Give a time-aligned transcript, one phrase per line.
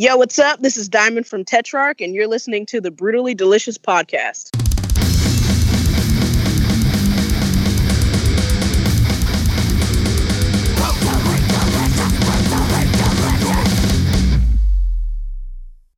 [0.00, 0.60] Yo, what's up?
[0.60, 4.48] This is Diamond from Tetrarch, and you're listening to the Brutally Delicious podcast.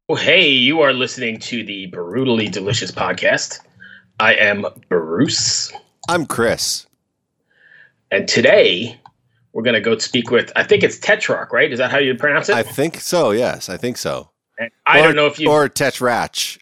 [0.09, 3.61] Oh, hey, you are listening to the Brutally Delicious podcast.
[4.19, 5.73] I am Bruce,
[6.09, 6.89] I'm Chris.
[8.11, 8.99] and today
[9.53, 11.71] we're going to go speak with, I think it's Tetrarch, right?
[11.73, 12.55] Is that how you pronounce it?
[12.57, 13.31] I think so.
[13.33, 14.31] Yes, I think so.
[14.59, 16.59] And I Or- don't know if you or Tetrach.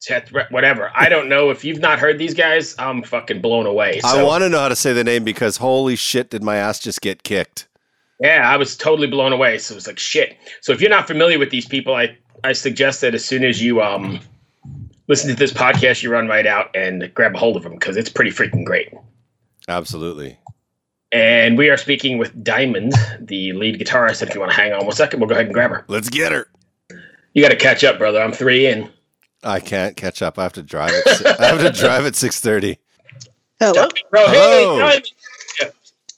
[0.00, 0.92] Tet- whatever.
[0.94, 2.74] I don't know if you've not heard these guys.
[2.78, 4.00] I'm fucking blown away.
[4.04, 6.78] I want to know how to say the name because holy shit, did my ass
[6.78, 7.66] just get kicked?
[8.20, 9.58] yeah, I was totally blown away.
[9.58, 10.36] So it was like shit.
[10.60, 13.60] So if you're not familiar with these people, I I suggest that as soon as
[13.62, 14.20] you um
[15.08, 17.96] listen to this podcast, you run right out and grab a hold of them because
[17.96, 18.92] it's pretty freaking great.
[19.68, 20.38] Absolutely.
[21.12, 24.22] And we are speaking with Diamond, the lead guitarist.
[24.22, 25.84] If you want to hang on one second, we'll go ahead and grab her.
[25.88, 26.48] Let's get her.
[27.32, 28.20] You got to catch up, brother.
[28.20, 28.90] I'm three in.
[29.42, 30.38] I can't catch up.
[30.38, 30.92] I have to drive.
[30.92, 32.78] At, si- I have to drive at six thirty.
[33.60, 33.88] Hello.
[34.10, 34.78] Bro, hey, Hello.
[34.78, 35.12] Diamond.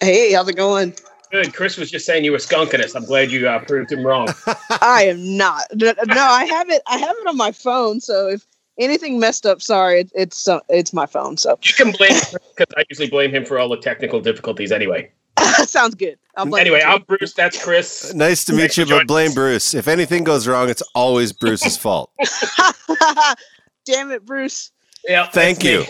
[0.00, 0.94] Hey, how's it going?
[1.30, 1.54] Good.
[1.54, 2.94] Chris was just saying you were skunking us.
[2.94, 4.28] I'm glad you uh, proved him wrong.
[4.80, 5.62] I am not.
[5.74, 6.82] No, no, I have it.
[6.88, 8.00] I have it on my phone.
[8.00, 8.46] So if
[8.80, 11.36] anything messed up, sorry, it, it's uh, it's my phone.
[11.36, 12.12] So You can blame
[12.56, 15.10] because I usually blame him for all the technical difficulties anyway.
[15.64, 16.18] sounds good.
[16.36, 16.86] I'll blame Anyway, you.
[16.86, 17.32] I'm Bruce.
[17.34, 18.12] That's Chris.
[18.14, 19.32] Nice to meet you, but blame.
[19.32, 19.74] Bruce.
[19.74, 22.10] If anything goes wrong, it's always Bruce's fault.
[23.86, 24.72] Damn it, Bruce.
[25.06, 25.26] Yeah.
[25.28, 25.80] Thank you.
[25.80, 25.86] You-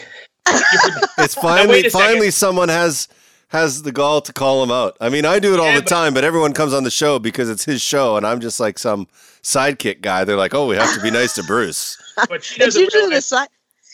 [1.19, 3.09] It's finally finally someone has
[3.51, 4.97] has the gall to call him out.
[5.01, 6.91] I mean, I do it all Yeah, the but- time, but everyone comes on the
[6.91, 9.07] show because it's his show, and I'm just like some
[9.43, 10.25] sidekick guy.
[10.25, 11.97] They're like, "Oh, we have to be nice to Bruce."
[12.29, 13.49] But she It's doesn't usually the side.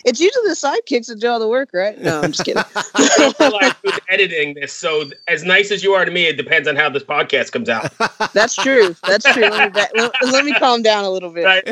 [0.04, 1.98] It's usually the sidekicks that do all the work, right?
[2.00, 2.62] No, I'm just kidding.
[2.96, 4.72] she doesn't realize who's editing this.
[4.72, 7.68] So as nice as you are to me, it depends on how this podcast comes
[7.68, 7.92] out.
[8.34, 8.94] That's true.
[9.06, 9.42] That's true.
[9.48, 11.44] Let me, back, let, let me calm down a little bit.
[11.44, 11.66] Right.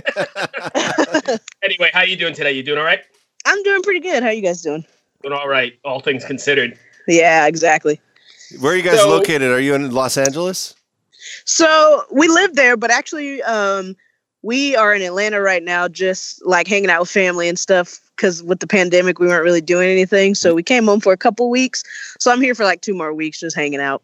[1.62, 2.52] anyway, how you doing today?
[2.52, 3.00] You doing all right?
[3.46, 4.22] I'm doing pretty good.
[4.22, 4.84] How are you guys doing?
[5.22, 6.78] Doing all right, all things considered.
[7.06, 8.00] Yeah, exactly.
[8.60, 9.50] Where are you guys So- located?
[9.50, 10.74] Are you in Los Angeles?
[11.44, 13.96] So we live there, but actually, um,
[14.42, 18.00] we are in Atlanta right now, just like hanging out with family and stuff.
[18.16, 21.16] Because with the pandemic, we weren't really doing anything, so we came home for a
[21.16, 21.82] couple weeks.
[22.20, 24.02] So I'm here for like two more weeks, just hanging out.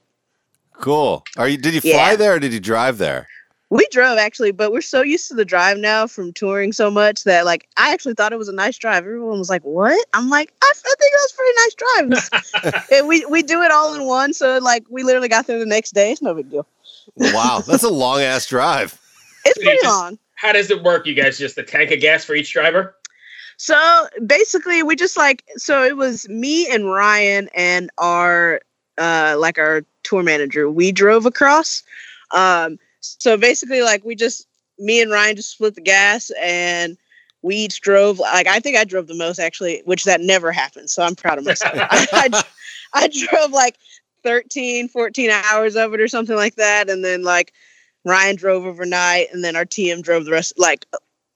[0.81, 1.23] Cool.
[1.37, 1.57] Are you?
[1.57, 2.17] Did you fly Yeah.
[2.17, 3.29] there or did you drive there?
[3.71, 7.23] We drove actually, but we're so used to the drive now from touring so much
[7.25, 9.05] that like I actually thought it was a nice drive.
[9.05, 11.75] Everyone was like, "What?" I'm like, "I, I think that was a pretty nice
[12.73, 15.59] drive." And we we do it all in one, so like we literally got there
[15.61, 16.11] the next day.
[16.11, 16.67] It's no big deal.
[17.17, 19.01] Wow, that's a long ass drive.
[19.45, 20.19] It's You pretty just- long.
[20.35, 21.07] How does it work?
[21.07, 22.97] You guys just a tank of gas for each driver?
[23.59, 28.63] So basically, we just like so it was me and Ryan and our
[28.99, 30.69] uh like our tour manager.
[30.71, 31.83] We drove across.
[32.35, 34.47] Um, so basically, like we just
[34.79, 36.97] me and Ryan just split the gas and
[37.43, 38.19] we each drove.
[38.19, 40.91] Like I think I drove the most actually, which that never happened.
[40.91, 41.75] So I'm proud of myself.
[41.79, 42.43] I, I,
[42.93, 43.77] I drove like
[44.23, 47.53] 13, 14 hours of it or something like that, and then like
[48.05, 50.87] Ryan drove overnight, and then our TM drove the rest like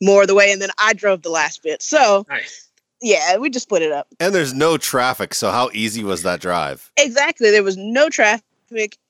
[0.02, 1.82] more of the way, and then I drove the last bit.
[1.82, 2.68] So Nice.
[3.00, 4.08] yeah, we just split it up.
[4.20, 6.90] And there's no traffic, so how easy was that drive?
[6.96, 7.50] Exactly.
[7.50, 8.44] There was no traffic,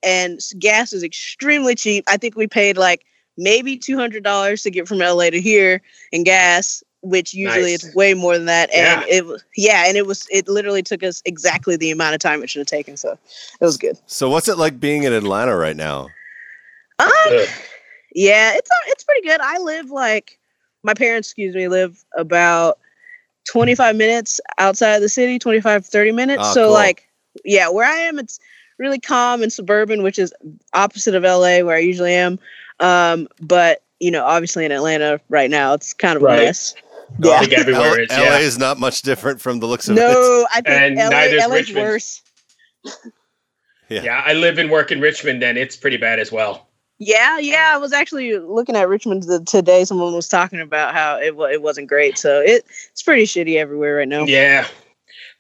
[0.02, 2.04] and gas is extremely cheap.
[2.08, 3.04] I think we paid like
[3.36, 5.82] maybe two hundred dollars to get from LA to here
[6.12, 7.84] in gas, which usually Nice.
[7.84, 8.70] it's way more than that.
[8.74, 9.16] And Yeah.
[9.16, 12.42] it was yeah, and it was it literally took us exactly the amount of time
[12.42, 12.96] it should have taken.
[12.96, 13.12] So
[13.60, 13.98] it was good.
[14.06, 16.10] So what's it like being in Atlanta right now?
[16.98, 17.48] Um, Good.
[18.14, 19.40] yeah, it's uh, it's pretty good.
[19.40, 20.38] I live like
[20.82, 22.78] my parents, excuse me, live about
[23.48, 26.42] 25 minutes outside of the city, 25 30 minutes.
[26.42, 26.74] Ah, so cool.
[26.74, 27.08] like
[27.44, 28.38] yeah, where I am it's
[28.78, 30.32] really calm and suburban, which is
[30.72, 32.38] opposite of LA where I usually am.
[32.80, 36.40] Um, but you know, obviously in Atlanta right now it's kind of Right.
[36.40, 36.74] a mess.
[37.22, 37.40] I Yeah.
[37.40, 38.08] think everywhere is.
[38.10, 38.22] Yeah.
[38.30, 40.00] LA is not much different from the looks of it.
[40.00, 41.86] No, I think And LA, neither is LA's Richmond.
[41.86, 42.22] worse.
[43.88, 46.68] yeah, I live and work in Richmond, and it's pretty bad as well.
[46.98, 47.72] Yeah, yeah.
[47.74, 49.84] I was actually looking at Richmond the, today.
[49.84, 52.16] Someone was talking about how it it wasn't great.
[52.18, 54.24] So it it's pretty shitty everywhere right now.
[54.24, 54.66] Yeah.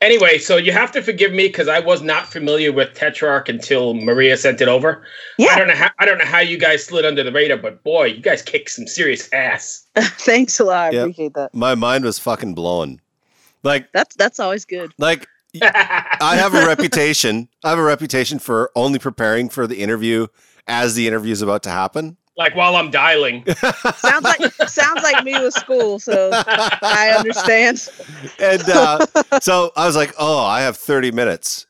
[0.00, 3.94] Anyway, so you have to forgive me because I was not familiar with Tetrarch until
[3.94, 5.04] Maria sent it over.
[5.38, 5.52] Yeah.
[5.52, 7.82] I don't know how I don't know how you guys slid under the radar, but
[7.84, 9.86] boy, you guys kicked some serious ass.
[9.96, 10.88] Thanks a lot.
[10.88, 11.02] I Yep.
[11.02, 11.54] appreciate that.
[11.54, 13.00] My mind was fucking blown.
[13.62, 14.92] Like, That's that's always good.
[14.98, 15.26] like
[15.62, 17.48] I have a reputation.
[17.62, 20.26] I have a reputation for only preparing for the interview
[20.66, 22.16] as the interview is about to happen.
[22.36, 23.44] Like while I'm dialing.
[23.96, 25.98] Sounds like sounds like me with school.
[25.98, 27.88] So I understand.
[28.40, 29.06] And uh,
[29.40, 31.66] so I was like, "Oh, I have 30 minutes.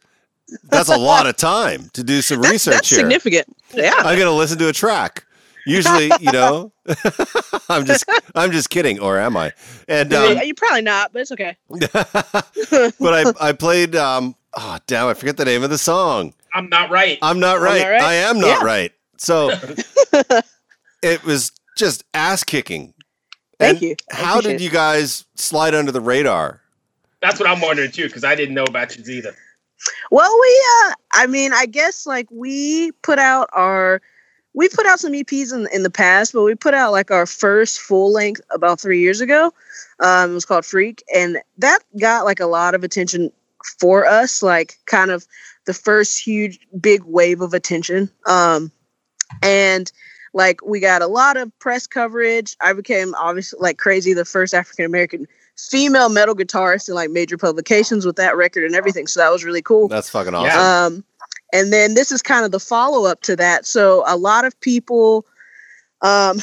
[0.65, 2.99] That's a lot of time to do some That's, research that's here.
[3.01, 3.47] significant.
[3.75, 3.95] Yeah.
[3.99, 5.25] I'm gonna listen to a track."
[5.67, 6.73] Usually, you know,
[7.71, 9.53] I'm just I'm just kidding, or am I?
[9.89, 11.57] And um, You're probably not, but it's okay.
[11.71, 16.35] but I I played um oh damn I forget the name of the song.
[16.53, 17.19] I'm not right.
[17.23, 17.81] I'm not right.
[17.81, 18.03] not right?
[18.03, 18.65] I am not Yeah.
[18.65, 18.93] right.
[19.17, 19.53] So
[21.05, 22.95] it was just ass kicking.
[23.59, 23.97] Thank And you.
[24.11, 26.63] I How did you guys slide under the radar?
[27.21, 29.35] That's what I'm wondering too, because I didn't know about you either.
[30.11, 34.01] Well, we uh I mean, I guess like we put out our
[34.55, 37.27] we put out some EPs in in the past, but we put out like our
[37.27, 39.53] first full length about 3 years ago.
[40.01, 43.31] Um it was called Freak and that got like a lot of attention
[43.79, 45.27] for us, like kind of
[45.67, 48.11] the first huge big wave of attention.
[48.27, 48.73] Um
[49.43, 49.93] and
[50.35, 52.57] like we got a lot of press coverage.
[52.61, 55.27] I became obviously like crazy the first African American
[55.57, 59.07] female metal guitarist in like major publications with that record and everything.
[59.07, 59.89] So that was really cool.
[59.89, 60.47] That's fucking awesome.
[60.49, 60.85] Yeah.
[60.85, 61.05] Um,
[61.53, 63.65] and then this is kind of the follow up to that.
[63.65, 65.25] So a lot of people,
[66.03, 66.41] um,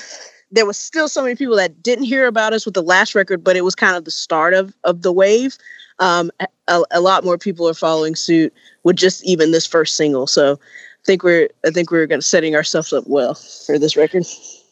[0.51, 3.43] there was still so many people that didn't hear about us with the last record,
[3.43, 5.57] but it was kind of the start of of the wave.
[5.99, 6.31] Um,
[6.67, 8.53] a, a lot more people are following suit
[8.83, 10.25] with just even this first single.
[10.25, 10.57] So I
[11.05, 14.25] think we're I think we're going to setting ourselves up well for this record.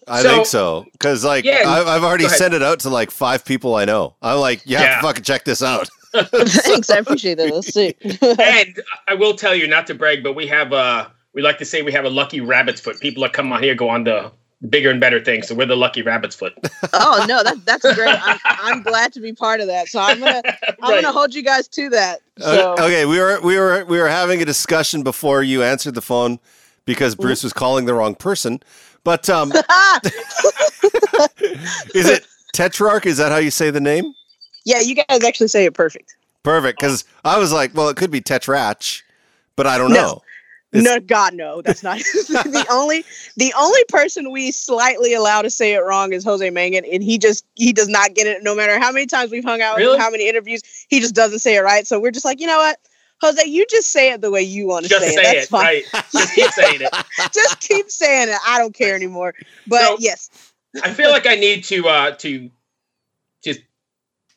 [0.08, 3.12] I So- think so because like Yeah, I've, I've already sent it out to like
[3.12, 4.16] five people I know.
[4.22, 4.96] I'm like, you have Yeah.
[4.98, 5.88] to fucking check this out.
[6.14, 7.54] Thanks, I appreciate that.
[7.54, 7.94] Let's see.
[8.22, 11.66] and I will tell you, not to brag, but we have uh we like to
[11.66, 13.00] say we have a lucky rabbit's foot.
[13.00, 14.32] People that come on here go on the
[14.68, 15.48] bigger and better things.
[15.48, 16.54] So we're the lucky rabbit's foot.
[16.94, 18.16] oh no, that that's great.
[18.22, 19.88] I'm, I'm glad to be part of that.
[19.88, 20.44] So I'm gonna
[20.82, 21.02] I'm Right.
[21.02, 22.22] gonna hold you guys to that.
[22.40, 26.02] So okay, we were we were we were having a discussion before you answered the
[26.02, 26.40] phone
[26.86, 27.22] because Mm-hmm.
[27.24, 28.62] Bruce was calling the wrong person.
[29.04, 29.52] But um,
[31.94, 33.06] is it Tetrarch?
[33.06, 34.14] Is that how you say the name?
[34.66, 36.16] yeah, you guys actually say it perfect.
[36.44, 36.80] Perfect.
[36.80, 39.04] Because I was like, well, it could be Tetrach,
[39.56, 40.02] but I don't No.
[40.02, 40.22] know.
[40.72, 43.04] It's- no, God, no, that's not the only
[43.38, 47.18] the only person we slightly allow to say it wrong is Jose Mangin, and he
[47.18, 48.44] just he does not get it.
[48.44, 49.98] No matter how many times we've hung out, with Really?
[49.98, 51.88] how many interviews, he just doesn't say it right.
[51.88, 52.78] So we're just like, you know what,
[53.22, 55.24] Jose, you just say it the way you want to Just say, say it.
[55.24, 55.64] That's it, fine.
[55.66, 55.84] right?
[56.14, 56.94] Just keep saying it.
[57.34, 58.38] just keep saying it.
[58.48, 59.34] I don't care anymore.
[59.66, 60.30] But So- yes,
[60.84, 62.52] I feel like I need to uh to
[63.44, 63.62] just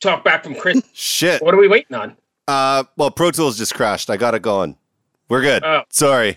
[0.00, 0.80] talk back from Chris.
[0.94, 1.42] Shit.
[1.42, 2.16] What are we waiting on?
[2.48, 4.08] Uh, well, Pro Tools just crashed.
[4.08, 4.76] I got it going.
[5.32, 5.64] We're good.
[5.64, 5.80] Oh.
[5.88, 6.36] Sorry.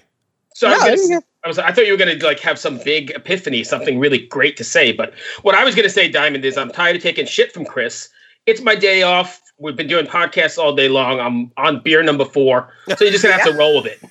[0.53, 2.15] So I was No, gonna there you s- I was I thought you were gonna
[2.23, 4.93] like have some big epiphany, something really great to say.
[4.93, 8.07] But what I was gonna say, Diamond, is I'm tired of taking shit from Chris.
[8.45, 9.41] It's my day off.
[9.57, 11.19] We've been doing podcasts all day long.
[11.19, 12.71] I'm on beer number four.
[12.97, 14.01] So you're just gonna have to roll with it.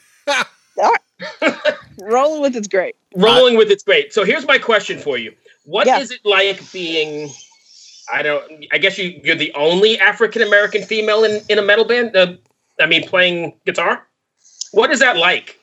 [2.03, 2.95] rolling with it's great.
[3.17, 4.13] Rolling with it's great.
[4.13, 5.33] So here's my question for you.
[5.65, 6.17] What is Yeah.
[6.17, 7.31] it like being
[8.13, 11.87] I don't I guess you you're the only African American female in, in a metal
[11.87, 12.15] band?
[12.15, 12.35] Uh,
[12.79, 14.07] I mean playing guitar?
[14.75, 15.59] What is that like?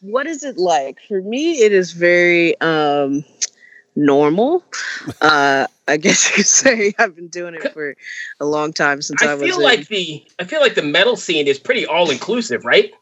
[0.00, 3.24] what is it like for me it is very um
[3.96, 4.64] normal
[5.20, 7.94] uh i guess you could say i've been doing it for
[8.40, 10.82] a long time since i, I was feel in- like the I feel like the
[10.82, 12.92] metal scene is pretty all inclusive, right?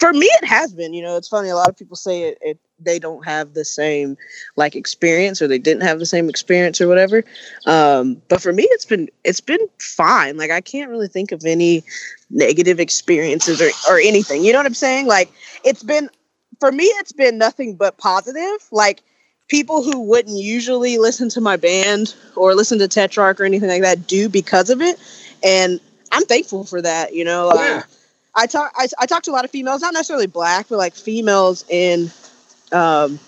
[0.00, 2.38] for me it has been you know it's funny a lot of people say it,
[2.40, 4.16] it they don't have the same
[4.56, 7.24] like experience or they didn't have the same experience or whatever.
[7.66, 10.36] Um but for me it's been it's been fine.
[10.36, 11.82] Like i can't really think of any
[12.30, 14.44] negative experiences or or anything.
[14.44, 15.06] You know what i'm saying?
[15.06, 15.32] Like
[15.64, 16.10] it's been
[16.60, 18.66] for me it's been nothing but positive.
[18.70, 19.02] Like
[19.48, 23.82] people who wouldn't usually listen to my band or listen to tetrarch or anything like
[23.82, 24.98] that do because of it.
[25.42, 25.80] And
[26.12, 27.82] i'm thankful for that you know Yeah.
[28.36, 30.94] I talk I, I talk to a lot of females, not necessarily black, but like
[30.94, 32.10] females in
[32.72, 33.18] um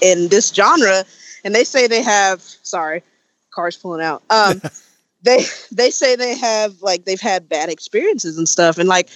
[0.00, 1.04] in this genre,
[1.44, 3.02] and they say they have sorry,
[3.50, 4.22] cars pulling out.
[4.30, 4.60] Um
[5.22, 8.78] they they say they have like they've had bad experiences and stuff.
[8.78, 9.08] And like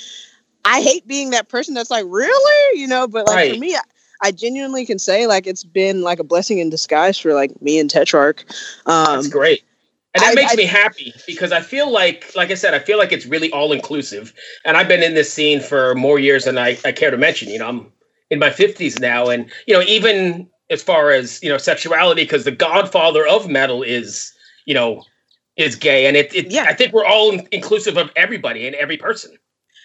[0.64, 2.81] I hate being that person that's like, really?
[2.81, 3.52] You know, but like Right.
[3.55, 3.81] for me, I,
[4.25, 7.79] I genuinely can say like it's been like a blessing in disguise for like me
[7.79, 8.45] and Tetrarch.
[8.87, 9.64] Um That's great.
[10.14, 12.79] And that I- makes I- me happy because I feel like, like I said, I
[12.81, 14.35] feel like it's really all inclusive.
[14.64, 17.49] And I've been in this scene for more years than I, I care to mention.
[17.49, 17.93] You know, I'm
[18.33, 19.29] in my 50s now.
[19.29, 23.83] And, you know, even as far as, you know, sexuality, because the godfather of metal
[23.83, 24.33] is,
[24.65, 25.05] you know,
[25.57, 26.07] is gay.
[26.07, 26.65] And it, it Yeah.
[26.65, 29.37] I think we're all inclusive of everybody and every person.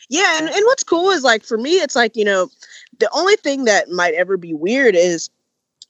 [0.09, 2.49] Yeah, and, and what's cool is like for me, it's like, you know,
[2.99, 5.29] the only thing that might ever be weird is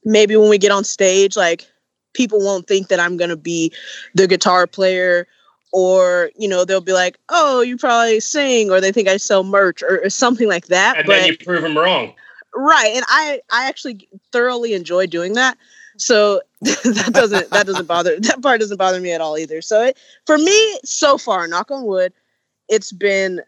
[0.03, 1.67] maybe when we get on stage, like
[2.13, 3.71] people won't think that I'm gonna be
[4.15, 5.27] the guitar player
[5.71, 9.43] or you know, they'll be like, Oh, you probably sing or they think I sell
[9.43, 10.97] merch or, or something like that.
[10.97, 12.15] And but then you prove them wrong.
[12.57, 12.91] Right.
[12.95, 15.57] And I I actually thoroughly enjoy doing that.
[15.97, 19.61] So that doesn't that doesn't bother that part doesn't bother me at all either.
[19.61, 22.13] So it, for me, so far, knock on wood,
[22.67, 23.41] it's been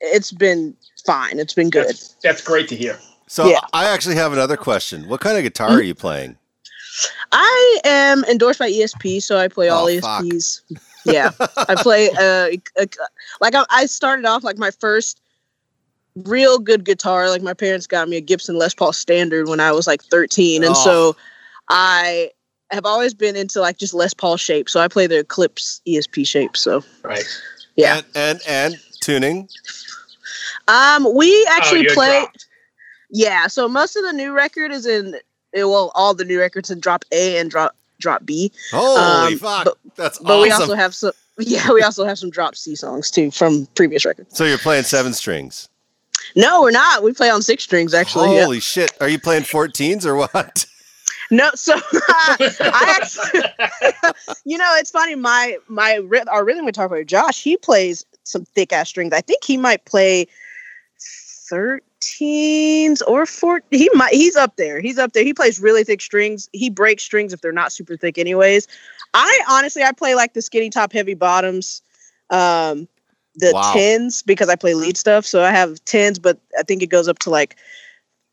[0.00, 1.38] it's been fine.
[1.38, 1.88] It's been good.
[1.88, 2.98] That's, that's great to hear.
[3.28, 3.60] So Yeah.
[3.72, 5.08] I actually have another question.
[5.08, 6.36] What kind of guitar are you playing?
[7.32, 10.22] I am endorsed by ESP, so I play all Oh, fuck.
[10.24, 10.62] ESPs.
[11.04, 11.30] Yeah,
[11.68, 12.88] I play uh, a-
[13.40, 15.20] like I, I started off like my first
[16.24, 17.28] real good guitar.
[17.30, 20.62] Like my parents got me a Gibson Les Paul Standard when I was like 13,
[20.64, 20.84] and Oh.
[20.84, 21.16] so
[21.68, 22.30] I
[22.70, 24.68] have always been into like just Les Paul shape.
[24.68, 26.56] So I play the Eclipse ESP shape.
[26.56, 27.24] So Right.
[27.76, 29.48] yeah, And and, and tuning.
[30.68, 32.20] um, we actually you're play.
[32.20, 32.46] dropped.
[33.10, 35.14] Yeah, so most of the new record is in
[35.54, 38.50] eh, well, all the new records in drop A and drop drop B.
[38.72, 39.64] Holy Um, fuck.
[39.64, 43.10] but- That's But we also have some yeah, we also have some drop C songs
[43.10, 44.36] too from previous records.
[44.36, 45.68] so you're playing seven strings.
[46.34, 47.02] No, we're not.
[47.02, 48.34] We play on six strings actually.
[48.34, 48.44] yeah.
[48.44, 48.92] Holy shit.
[49.00, 50.66] Are you playing 14s or what?
[51.30, 53.42] No, so I actually
[54.44, 58.72] you know, it's funny my my our rhythm guitar player Josh, he plays some thick
[58.72, 59.12] ass strings.
[59.12, 60.28] I think he might play
[61.50, 64.80] 13s or 4 he might he's up there.
[64.80, 65.24] He's up there.
[65.24, 66.48] He plays really thick strings.
[66.52, 68.68] He breaks strings if they're not super thick anyways.
[69.14, 71.82] I honestly I play like the skinny top heavy bottoms
[72.30, 72.86] um
[73.36, 73.72] the Wow.
[73.74, 75.26] 10s because I play lead stuff.
[75.26, 77.56] So I have 10s but I think it goes up to like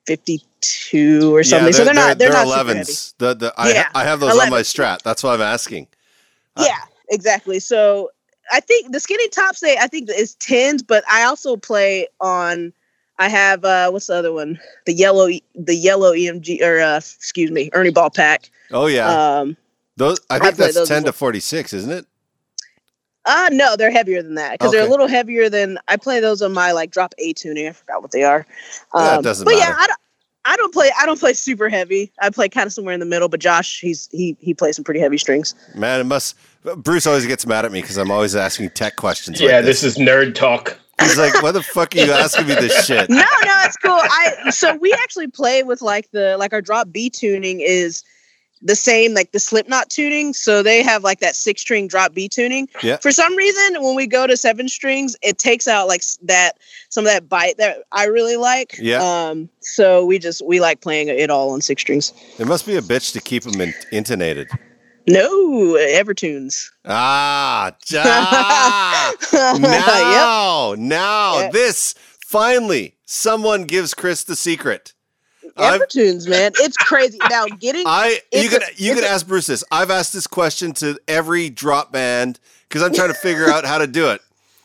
[0.06, 1.74] 52 or something.
[1.74, 2.82] so they're, not they're, not super heavy.
[2.82, 3.14] 11s.
[3.18, 5.02] The, the, I, Yeah, I have those on my strat.
[5.02, 5.88] That's why I'm asking.
[6.60, 6.80] Yeah,
[7.10, 7.60] exactly.
[7.60, 8.12] So
[8.52, 12.74] I think the skinny tops they I think is tens, but I also play on.
[13.20, 14.60] I have uh what's the other one?
[14.86, 18.50] The yellow the yellow EMG or uh excuse me Ernie Ball pack.
[18.72, 19.40] Oh, yeah.
[19.40, 19.56] Um,
[19.98, 22.06] those I I think play that's those 10 to 46, isn't it?
[23.26, 26.42] Uh no, they're heavier than that because they're a little heavier than I play those
[26.42, 27.68] on my like drop A tuning.
[27.68, 28.46] I forgot what they are.
[28.96, 29.76] Yeah, it Um, doesn't but yeah.
[29.78, 30.00] I don't.
[30.46, 30.92] I don't play.
[31.00, 32.12] I don't play super heavy.
[32.22, 33.30] I play kind of somewhere in the middle.
[33.30, 35.56] But Josh, he's he he plays some pretty heavy strings.
[35.74, 36.36] Man, it must.
[36.78, 39.40] Bruce always gets mad at me because I'm always asking tech questions.
[39.40, 40.78] Yeah, like this is nerd talk.
[41.00, 43.94] He's like, "What the fuck are you asking me this shit?" no, no, it's cool.
[43.98, 48.04] I so we actually play with like the like our drop B tuning is
[48.64, 50.34] the same like the Slipknot tuning.
[50.34, 52.68] So they have like that six string drop B tuning.
[52.82, 52.98] Yeah.
[52.98, 56.54] For some reason, when we go to seven strings, it takes out like that
[56.90, 58.78] some of that bite that I really like.
[58.80, 59.02] Yeah.
[59.04, 59.50] Um.
[59.62, 62.14] So we just we like playing it all on six strings.
[62.40, 64.50] It must be a bitch to keep them in, intonated.
[65.06, 65.30] No,
[65.76, 66.70] Evertunes.
[66.86, 69.60] Ah, ah yep.
[69.60, 71.50] now, now, Yeah.
[71.52, 71.94] this
[72.26, 74.94] finally, someone gives Chris the secret.
[75.58, 77.20] Evertunes, man, it's crazy.
[77.30, 79.64] Now getting I you a- you a- ask Bruce this.
[79.72, 83.78] I've asked this question to every drop band because I'm trying to figure out how
[83.78, 84.22] to do it,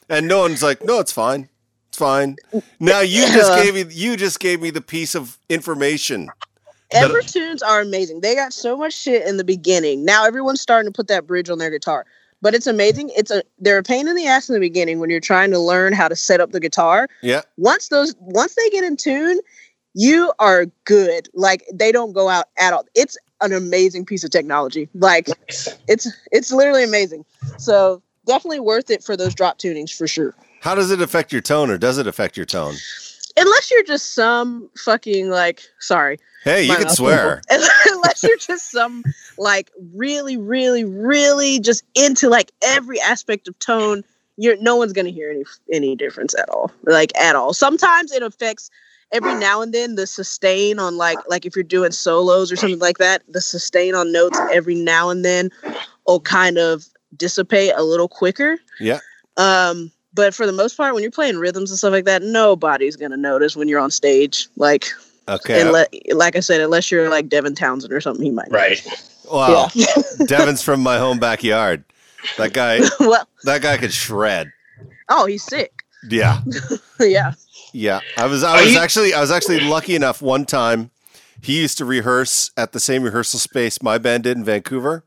[0.08, 1.50] and no one's like, "No, it's fine,
[1.88, 2.36] it's fine."
[2.80, 3.62] Now you just uh-huh.
[3.62, 6.30] gave me you just gave me the piece of information.
[6.92, 8.22] Evertunes are amazing.
[8.22, 10.04] They got so much shit in the beginning.
[10.04, 12.06] Now everyone's starting to put that bridge on their guitar.
[12.40, 13.10] But it's amazing.
[13.16, 15.58] It's a they're a pain in the ass in the beginning when you're trying to
[15.58, 17.08] learn how to set up the guitar.
[17.20, 19.40] Yeah, Once those once they get in tune,
[19.98, 21.28] you are good.
[21.34, 22.84] Like they don't go out at all.
[22.94, 24.88] It's an amazing piece of technology.
[24.94, 25.76] Like Nice.
[25.88, 27.24] it's it's literally amazing.
[27.58, 30.34] So definitely worth it for those drop tunings for sure.
[30.60, 32.76] how does it affect your tone, or does it affect your tone?
[33.36, 36.18] Unless you're just some fucking like sorry.
[36.44, 37.42] Hey, you can swear.
[37.50, 39.02] unless you're just some
[39.36, 44.04] like really really really just into like every aspect of tone
[44.36, 48.22] you're no one's gonna hear any any difference at all like at all sometimes it
[48.22, 48.70] affects
[49.12, 52.78] every now and then the sustain on like like if you're doing solos or something
[52.78, 55.50] like that the sustain on notes every now and then
[56.06, 56.84] will kind of
[57.16, 58.98] dissipate a little quicker Yeah.
[59.36, 62.96] um but for the most part when you're playing rhythms and stuff like that nobody's
[62.96, 64.86] gonna notice when you're on stage like
[65.28, 65.60] Okay.
[65.60, 65.72] and
[66.16, 68.50] like I said, unless you're like Devin Townsend or something, he might.
[68.50, 68.80] Right.
[69.30, 69.68] wow.
[69.74, 69.84] Yeah.
[70.26, 71.84] Devin's from my home backyard.
[72.38, 72.80] That guy.
[73.00, 74.50] well, That guy could shred.
[75.10, 75.82] oh, he's sick.
[76.08, 76.40] Yeah.
[77.00, 77.34] yeah.
[77.72, 80.90] Yeah, I was I Are was you- actually I was actually lucky enough one time
[81.40, 85.04] he used to rehearse at the same rehearsal space my band did in Vancouver.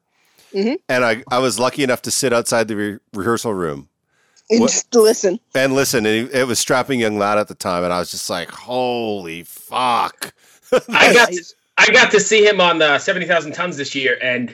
[0.53, 0.77] Mhm.
[0.89, 3.87] And I, I was lucky enough to sit outside the re- rehearsal room
[4.49, 5.39] And What- just listen.
[5.55, 6.05] and listen.
[6.05, 9.43] And it was strapping young lad at the time, and I was just like, "Holy
[9.43, 10.33] fuck!"
[10.89, 11.43] I got to,
[11.77, 14.53] I got to see him on the seventy thousand tons this year, and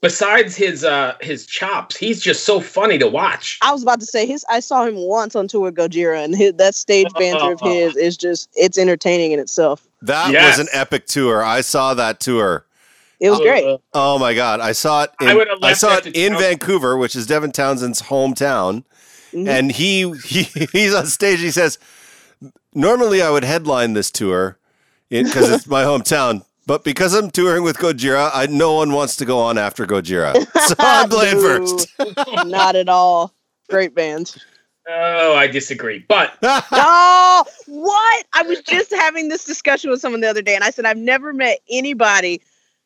[0.00, 3.58] besides his uh his chops, he's just so funny to watch.
[3.62, 4.44] I was about to say his.
[4.48, 7.96] I saw him once on tour with Gojira, and his, that stage banter of his
[7.96, 9.86] is just it's entertaining in itself.
[10.02, 10.58] That Yes.
[10.58, 11.44] was an epic tour.
[11.44, 12.64] I saw that tour.
[13.20, 13.64] It was great.
[13.66, 14.60] Uh, Oh my god!
[14.60, 15.10] I saw it.
[15.20, 18.84] In, I I, saw it in Town- Vancouver, which is Devin Townsend's hometown.
[19.32, 19.46] Mhm.
[19.48, 20.42] And he, he
[20.72, 21.40] he's on stage.
[21.40, 21.78] He says,
[22.74, 24.56] "Normally, I would headline this tour
[25.10, 29.24] because it's my hometown, but because I'm touring with Gojira, I no one wants to
[29.24, 30.36] go on after Gojira,
[30.68, 31.66] so I'm playing Boo.
[31.66, 31.92] first.
[32.46, 33.34] Not at all.
[33.68, 34.36] Great band.
[34.88, 36.04] Oh, I disagree.
[36.06, 38.24] But oh, what?
[38.34, 40.96] I was just having this discussion with someone the other day, and I said I've
[40.96, 42.40] never met anybody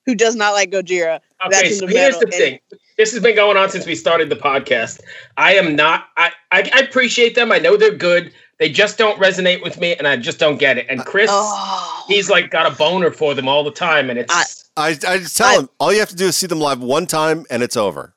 [0.07, 1.21] who does not like Gojira.
[1.47, 2.61] Okay, so here's the thing.
[2.97, 5.03] This has been going on since we started the podcast.
[5.37, 6.07] I am not.
[6.17, 7.53] I, I, I appreciate them.
[7.53, 8.33] I know they're good.
[8.59, 10.87] They just don't resonate with me, and I just don't get it.
[10.89, 12.05] And Chris, oh.
[12.09, 14.71] he's like got a boner for them all the time, and it's.
[14.77, 16.61] I, I, I just tell I, him all you have to do is see them
[16.61, 18.15] live one time, and it's over.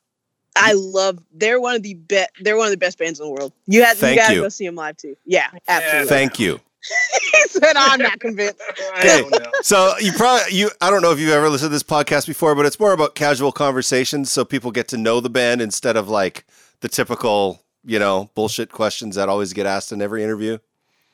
[0.56, 1.20] I love.
[1.34, 2.32] They're one of the best.
[2.42, 3.54] They're one of the best bands in the world.
[3.68, 3.98] You have.
[3.98, 4.42] Thank you gotta you.
[4.42, 5.16] go see them live too.
[5.26, 6.10] Yeah, absolutely.
[6.10, 6.60] Thank you.
[7.32, 8.62] he said, oh, "I'm not convinced."
[8.98, 9.24] Okay,
[9.62, 10.72] so you probably you.
[10.82, 13.16] I don't know if you've ever listened to this podcast before, but it's more about
[13.16, 16.46] casual conversations, so people get to know the band instead of like
[16.82, 20.60] the typical, you know, bullshit questions that always get asked in every interview.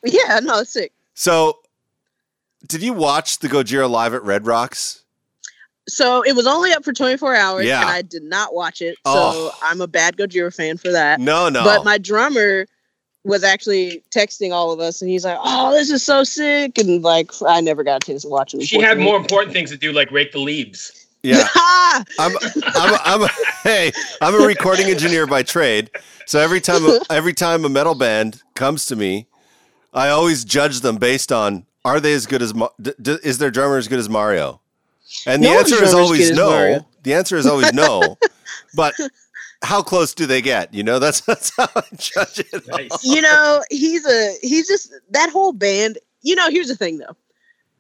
[0.03, 0.91] Yeah, no, it's sick.
[1.13, 1.59] So,
[2.67, 5.03] did you watch the Gojira live at Red Rocks?
[5.87, 7.81] so it was only up for 24 hours yeah.
[7.81, 8.97] and I did not watch it.
[9.05, 9.49] Oh.
[9.51, 11.19] So I'm a bad Gojira fan for that.
[11.19, 11.63] No, no.
[11.63, 12.65] But my drummer
[13.23, 16.77] was actually texting all of us and he's like, Oh, this is so sick.
[16.77, 18.63] And like, I never got a chance to watch it.
[18.63, 21.02] She had more important things to do, like rake the leaves.
[21.23, 21.47] Yeah.
[21.95, 22.03] Ah!
[22.17, 22.35] I'm,
[22.75, 23.29] I'm, I'm,
[23.63, 25.91] hey, I'm a recording engineer by trade.
[26.25, 29.27] So every time, every time a metal band comes to me,
[29.93, 32.51] I always judge them based on are they as good as,
[32.97, 34.59] is their drummer as good as Mario?
[35.27, 36.85] And the no answer is always no.
[37.03, 38.17] The answer is always no.
[38.75, 38.95] but
[39.61, 40.73] how close do they get?
[40.73, 42.67] You know, that's that's how I judge it.
[42.67, 43.03] Nice.
[43.03, 45.99] You know, he's a he's just that whole band.
[46.21, 47.15] You know, here's the thing though.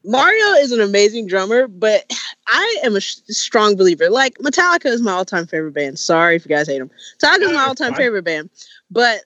[0.05, 2.11] Mario is an amazing drummer, but
[2.47, 4.09] I am a sh- strong believer.
[4.09, 5.97] Like Metallica is my all-time favorite band.
[5.99, 6.91] Sorry if you guys hate them.
[7.21, 8.49] Metallica is my all-time favorite band,
[8.91, 9.21] but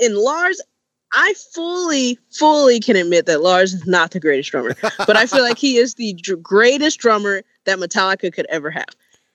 [0.00, 0.60] in Lars,
[1.14, 4.74] I fully, fully can admit that Lars is not the greatest drummer,
[5.06, 8.86] but I feel like he is the dr- greatest drummer that Metallica could ever have.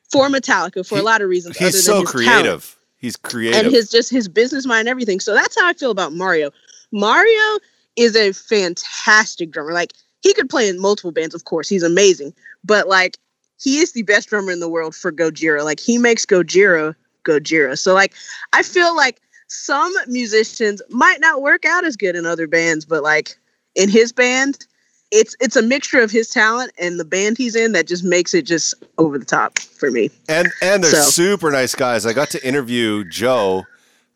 [0.10, 1.58] For Metallica, for he, a lot of reasons.
[1.58, 2.44] He's so creative.
[2.44, 2.76] Talent.
[2.98, 5.20] He's creative, and his just his business mind and everything.
[5.20, 6.50] So that's how I feel about Mario.
[6.92, 7.60] Mario
[7.96, 9.74] is a fantastic drummer.
[9.74, 11.70] Like he could play in multiple bands, of course.
[11.70, 12.34] He's amazing,
[12.64, 13.18] but like
[13.60, 15.64] he is the best drummer in the world for Gojira.
[15.64, 17.78] Like he makes Gojira Gojira.
[17.78, 18.14] So like
[18.54, 23.04] I feel like some musicians might not work out as good in other bands, but
[23.04, 23.38] like
[23.76, 24.66] in his band,
[25.12, 28.34] it's it's a mixture of his talent and the band he's in that just makes
[28.34, 30.12] it just over the top for me.
[30.28, 31.10] And and they're so.
[31.10, 32.06] super nice guys.
[32.06, 33.66] I got to interview Joe.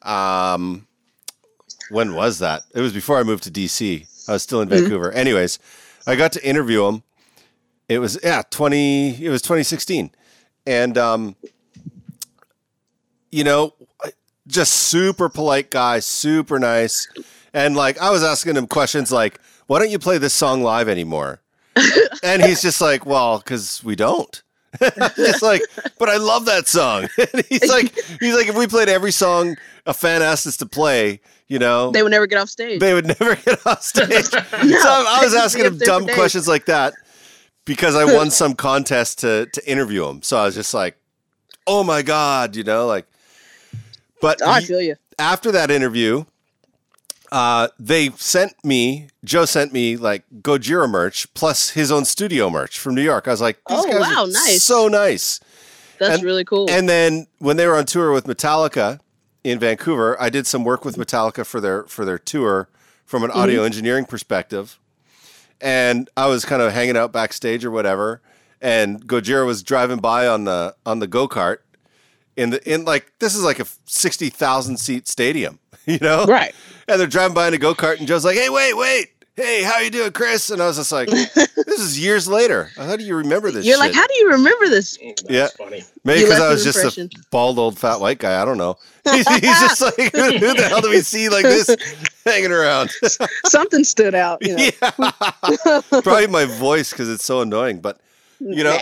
[0.01, 0.87] Um,
[1.89, 2.63] when was that?
[2.73, 4.07] It was before I moved to DC.
[4.27, 4.81] I was still in mm-hmm.
[4.81, 5.11] Vancouver.
[5.11, 5.59] Anyways,
[6.07, 7.03] I got to interview him.
[7.87, 9.23] It was yeah, twenty.
[9.23, 10.11] It was twenty sixteen,
[10.65, 11.35] and um,
[13.31, 13.73] you know,
[14.47, 17.07] just super polite guy, super nice.
[17.53, 20.87] And like I was asking him questions like, "Why don't you play this song live
[20.87, 21.41] anymore?"
[22.23, 24.41] and he's just like, "Well, because we don't."
[25.15, 25.61] just like,
[25.99, 27.07] but I love that song.
[27.17, 30.65] and he's like, he's like, if we played every song a fan asked us to
[30.65, 32.79] play, you know, they would never get off stage.
[32.79, 34.09] They would never get off stage.
[34.09, 36.93] no, so I was asking him dumb questions like that
[37.65, 40.21] because I won some contest to to interview him.
[40.21, 40.97] So I was just like,
[41.67, 43.05] oh my god, you know, like
[44.21, 44.95] but oh, I feel you.
[45.19, 46.23] After that interview,
[47.31, 52.77] uh, they sent me, Joe sent me like Gojira merch plus his own studio merch
[52.77, 53.27] from New York.
[53.27, 54.63] I was like, these oh, guys wow, are nice.
[54.63, 55.39] so nice.
[55.99, 56.69] That's and, really cool.
[56.69, 58.99] And then when they were on tour with Metallica
[59.43, 62.69] in Vancouver, I did some work with Metallica for their for their tour
[63.05, 63.39] from an mm-hmm.
[63.39, 64.79] audio engineering perspective.
[65.61, 68.19] And I was kind of hanging out backstage or whatever,
[68.59, 71.57] and Gojira was driving by on the on the go kart,
[72.35, 76.25] in the in like this is like a sixty thousand seat stadium, you know?
[76.25, 76.53] Right.
[76.87, 79.63] And they're driving by in a go kart, and Joe's like, "Hey, wait, wait." Hey,
[79.63, 80.49] how you doing, Chris?
[80.49, 82.69] And I was just like, "This is years later.
[82.75, 83.79] How do you remember this?" You're shit?
[83.79, 85.83] like, "How do you remember this?" Mm, that's yeah, funny.
[86.03, 88.41] Maybe because I was just a bald old fat white guy.
[88.41, 88.77] I don't know.
[89.09, 91.73] He's, he's just like, who, who, the hell do we see like this
[92.25, 92.91] hanging around?
[93.45, 94.45] Something stood out.
[94.45, 94.69] You know?
[94.81, 97.79] Yeah, probably my voice because it's so annoying.
[97.79, 97.99] But
[98.39, 98.77] you know,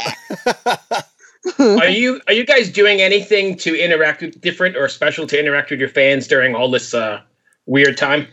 [1.60, 5.72] are you are you guys doing anything to interact with different or special to interact
[5.72, 7.22] with your fans during all this uh,
[7.66, 8.28] weird time?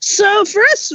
[0.00, 0.92] So for us,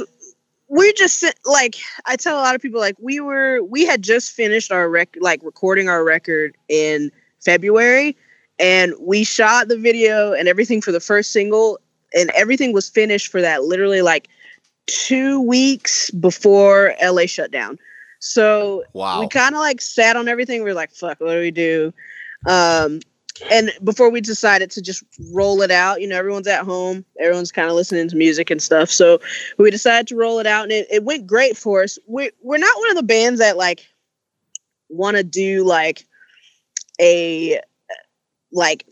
[0.68, 4.32] we just like I tell a lot of people like we were we had just
[4.32, 8.16] finished our rec like recording our record in February
[8.58, 11.78] and we shot the video and everything for the first single
[12.14, 14.28] and everything was finished for that literally like
[14.86, 17.78] two weeks before LA shut down.
[18.18, 19.20] So wow.
[19.20, 20.62] we kind of like sat on everything.
[20.62, 21.92] We are like, fuck, what do we do?
[22.46, 23.00] Um,
[23.50, 27.52] and before we decided to just roll it out, you know, everyone's at home, everyone's
[27.52, 28.90] kind of listening to music and stuff.
[28.90, 29.20] So
[29.58, 31.98] we decided to roll it out, and it, it went great for us.
[32.06, 33.86] We we're not one of the bands that like
[34.88, 36.06] want to do like
[37.00, 37.60] a
[38.50, 38.86] like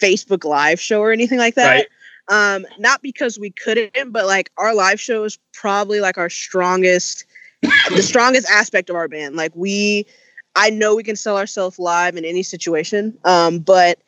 [0.00, 1.70] Facebook live show or anything like that.
[1.70, 1.86] Right.
[2.28, 7.24] Um, not because we couldn't, but like our live show is probably like our strongest,
[7.62, 9.36] the strongest aspect of our band.
[9.36, 10.06] Like we,
[10.54, 13.98] I know we can sell ourselves live in any situation, um, but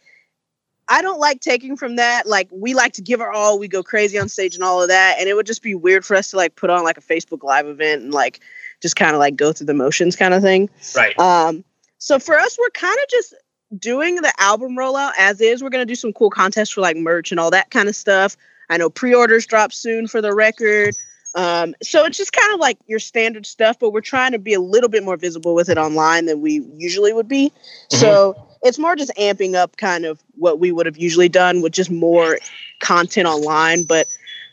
[0.88, 2.26] I don't like taking from that.
[2.26, 4.88] Like we like to give our all, we go crazy on stage and all of
[4.88, 7.02] that, and it would just be weird for us to like put on like a
[7.02, 8.40] Facebook live event and like
[8.82, 10.68] just kind of like go through the motions kind of thing.
[10.94, 11.18] Right.
[11.18, 11.64] Um,
[11.98, 13.34] so for us, we're kind of just
[13.78, 15.62] doing the album rollout as is.
[15.62, 18.36] We're gonna do some cool contests for like merch and all that kind of stuff.
[18.68, 20.96] I know pre-orders drop soon for the record.
[21.34, 24.54] Um, so it's just kind of like your standard stuff, but we're trying to be
[24.54, 27.48] a little bit more visible with it online than we usually would be.
[27.48, 27.96] Mm-hmm.
[27.96, 31.72] So it's more just amping up kind of what we would have usually done with
[31.72, 32.38] just more
[32.80, 34.06] content online, but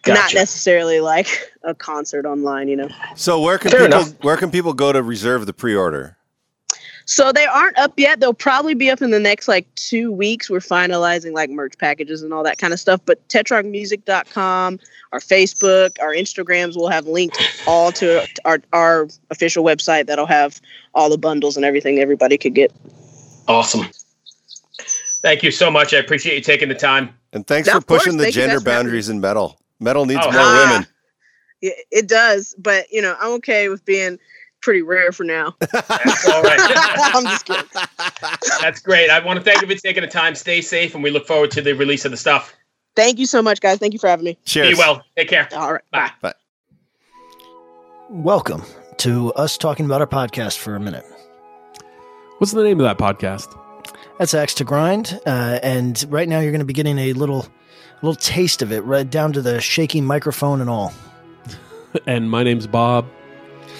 [0.07, 2.89] not necessarily like a concert online, you know.
[3.15, 4.23] So where can Fair people enough.
[4.23, 6.17] where can people go to reserve the pre-order?
[7.05, 8.19] So they aren't up yet.
[8.19, 10.49] They'll probably be up in the next like two weeks.
[10.49, 13.01] We're finalizing like merch packages and all that kind of stuff.
[13.05, 14.79] But tetrarchmusic.com,
[15.11, 17.37] our Facebook, our Instagrams will have linked
[17.67, 20.61] all to our, our official website that'll have
[20.93, 22.71] all the bundles and everything everybody could get.
[23.47, 23.87] Awesome.
[25.21, 25.93] Thank you so much.
[25.93, 27.09] I appreciate you taking the time.
[27.33, 28.03] And thanks Yeah, for of course.
[28.03, 29.59] pushing the Thank gender guys for having boundaries in metal.
[29.79, 30.87] Metal needs Oh, more Ah, women.
[31.61, 34.17] It, it does, but you know, I'm okay with being
[34.61, 35.55] pretty rare for now.
[35.59, 36.59] That's all right.
[37.13, 37.65] I'm just kidding.
[38.61, 39.09] That's great.
[39.09, 40.35] I want to thank you for taking the time.
[40.35, 42.55] Stay safe, and we look forward to the release of the stuff.
[42.95, 43.79] Thank you so much, guys.
[43.79, 44.37] Thank you for having me.
[44.45, 44.69] Cheers.
[44.69, 45.03] Be well.
[45.17, 45.47] Take care.
[45.53, 45.81] All right.
[45.91, 46.11] Bye.
[46.21, 46.33] Bye.
[48.09, 48.63] Welcome
[48.97, 51.05] to us talking about our podcast for a minute.
[52.37, 53.57] What's the name of that podcast?
[54.19, 57.47] That's Axe to Grind, uh, and right now you're going to be getting a little,
[58.01, 60.93] little taste of it, right down to the shaky microphone and all.
[62.05, 63.05] And my name's Bob.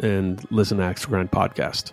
[0.00, 1.92] and listen to Axe Grind podcast.